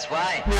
[0.00, 0.50] That's why.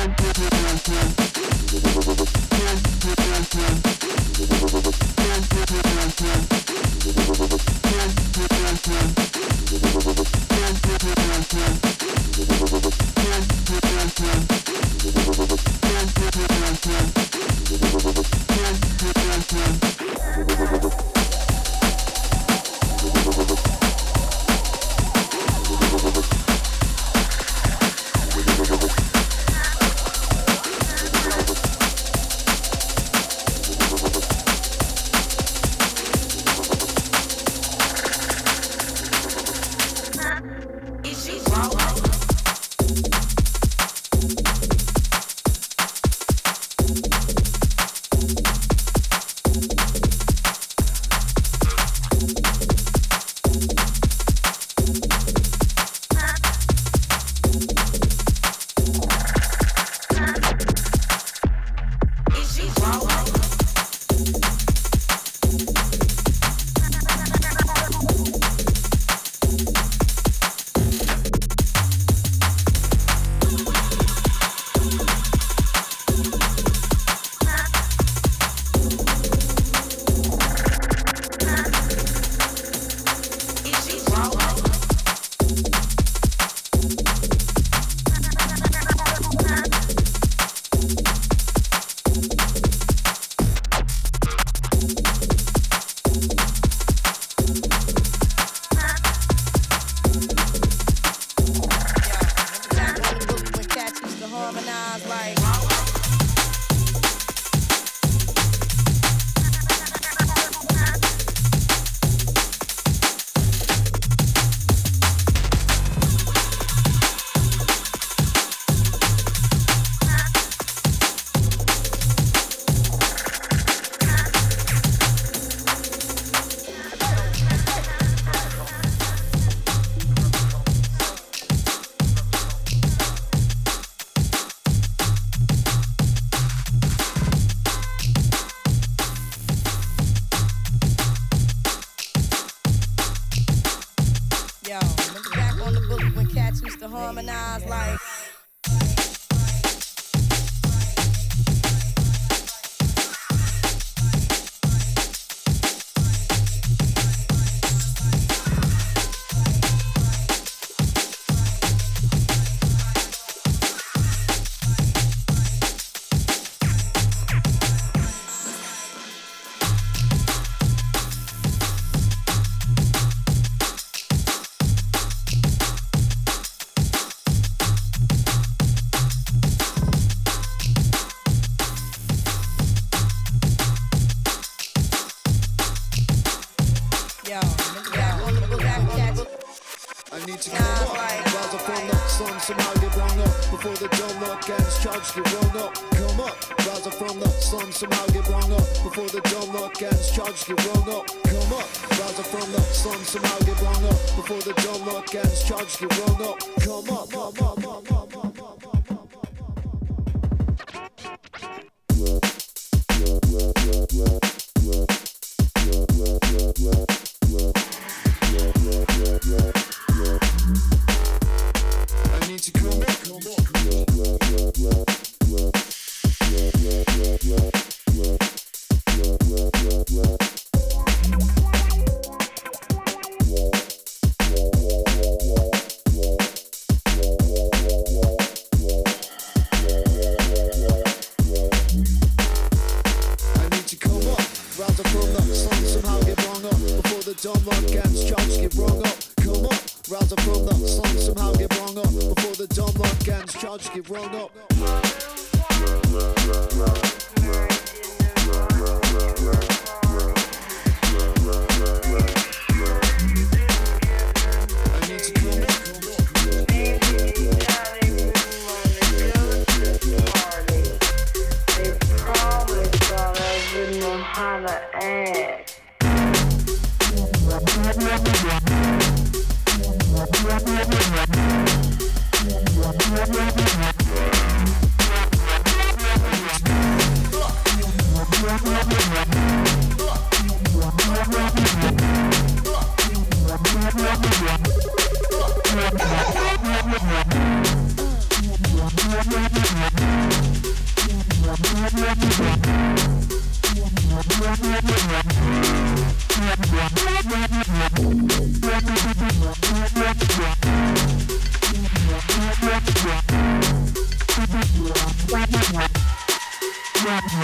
[202.11, 202.67] as I thrown up.
[202.73, 205.43] Son, somehow get rung up before the door lock ends.
[205.43, 206.39] Charged, get rung up.
[206.59, 207.85] Come up, come up, come up.
[207.85, 208.10] Come up.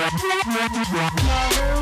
[0.10, 1.77] Love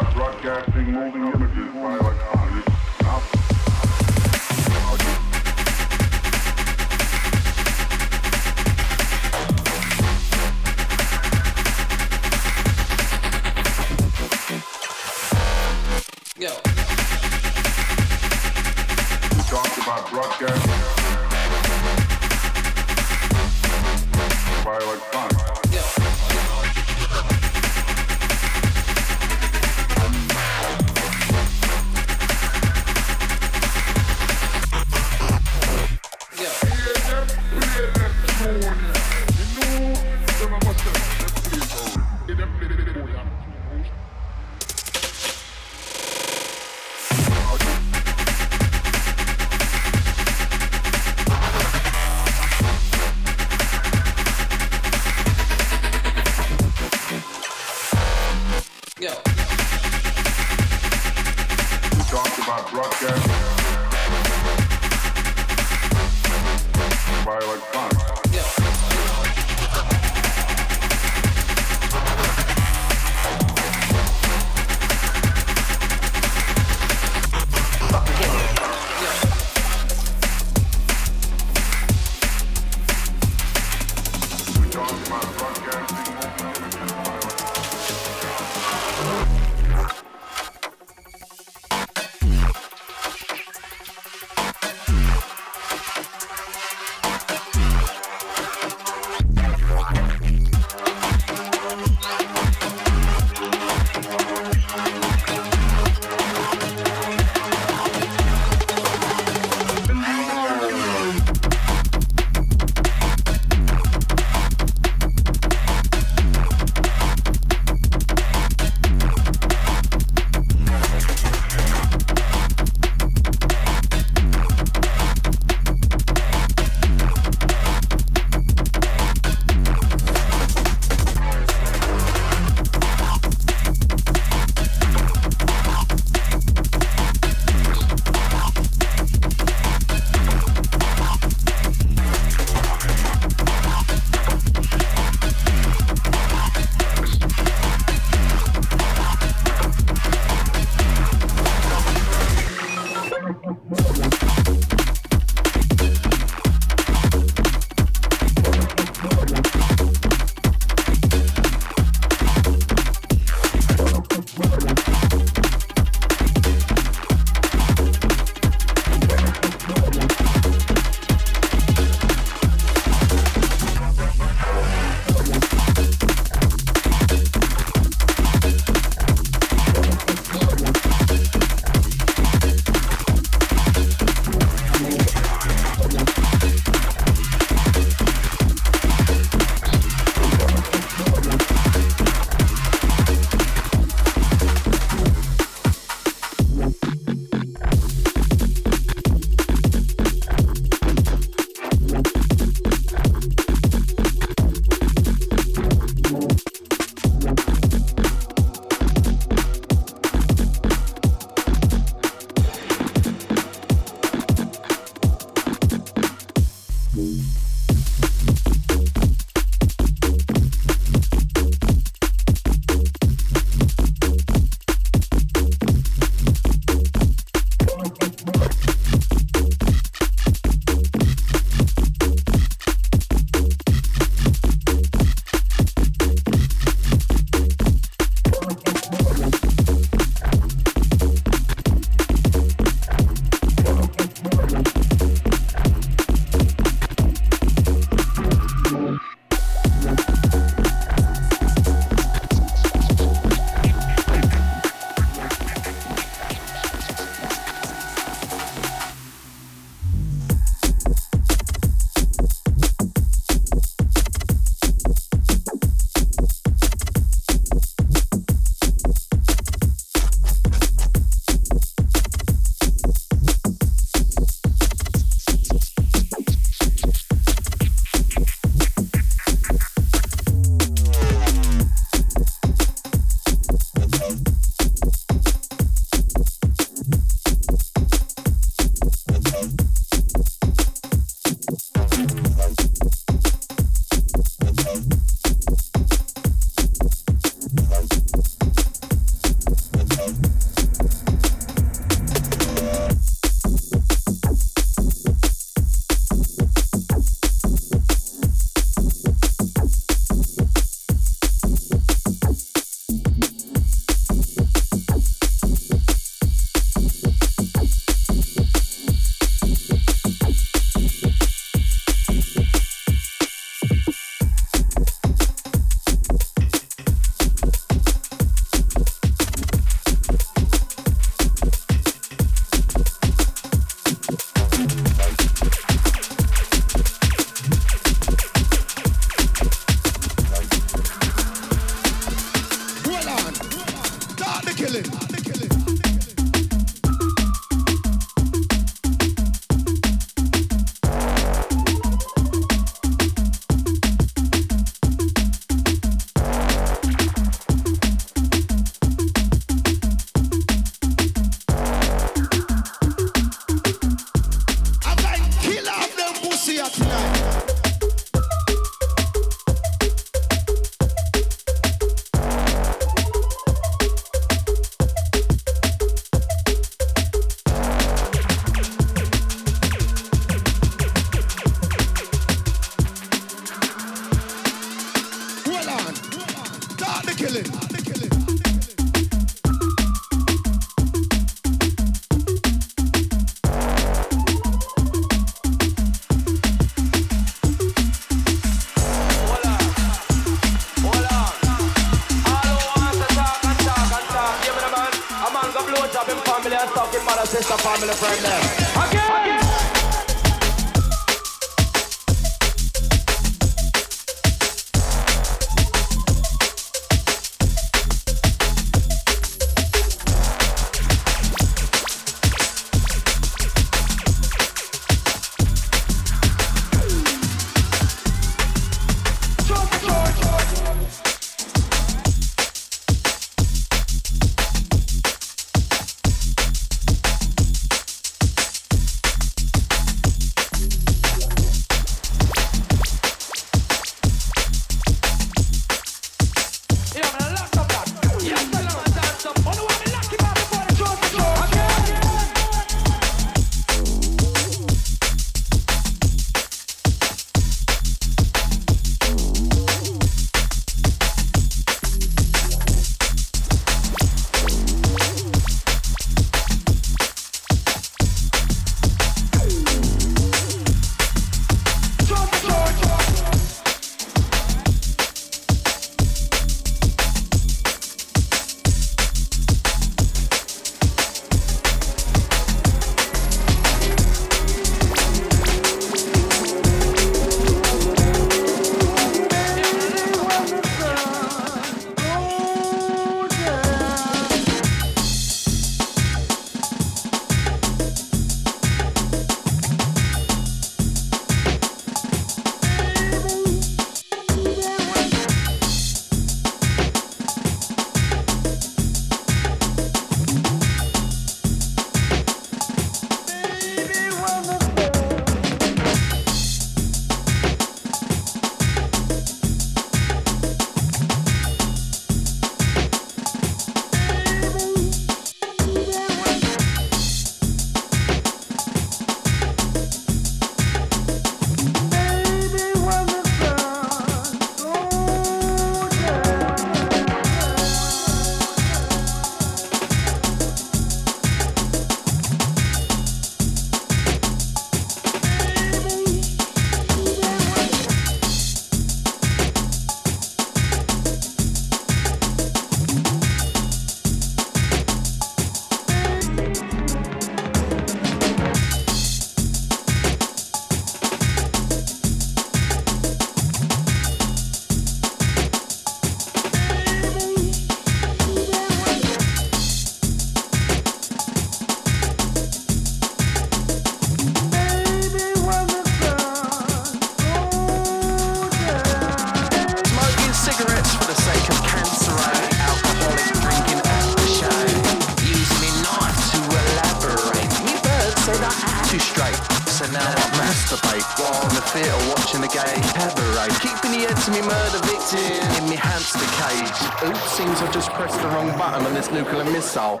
[597.04, 600.00] oops, seems I've just pressed the wrong button on this nuclear missile.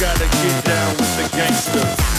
[0.00, 2.09] Gotta get down with the gangsters.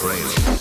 [0.00, 0.59] Thank